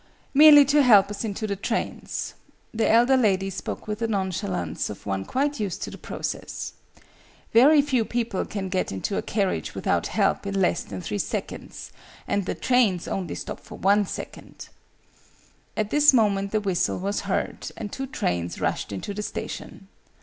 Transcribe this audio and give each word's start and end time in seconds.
"Merely 0.33 0.65
to 0.65 0.81
help 0.81 1.11
us 1.11 1.23
into 1.23 1.45
the 1.45 1.55
trains." 1.55 2.33
The 2.73 2.89
elder 2.89 3.15
lady 3.15 3.51
spoke 3.51 3.87
with 3.87 3.99
the 3.99 4.07
nonchalance 4.07 4.89
of 4.89 5.05
one 5.05 5.25
quite 5.25 5.59
used 5.59 5.83
to 5.83 5.91
the 5.91 5.97
process. 5.99 6.73
"Very 7.53 7.83
few 7.83 8.03
people 8.03 8.43
can 8.45 8.67
get 8.67 8.91
into 8.91 9.15
a 9.15 9.21
carriage 9.21 9.75
without 9.75 10.07
help 10.07 10.47
in 10.47 10.59
less 10.59 10.81
than 10.83 11.01
three 11.01 11.19
seconds, 11.19 11.91
and 12.27 12.47
the 12.47 12.55
trains 12.55 13.07
only 13.07 13.35
stop 13.35 13.59
for 13.59 13.77
one 13.77 14.07
second." 14.07 14.69
At 15.77 15.91
this 15.91 16.13
moment 16.13 16.49
the 16.51 16.61
whistle 16.61 16.97
was 16.97 17.29
heard, 17.29 17.71
and 17.77 17.91
two 17.93 18.07
trains 18.07 18.59
rushed 18.59 18.91
into 18.91 19.13
the 19.13 19.21
station. 19.21 19.87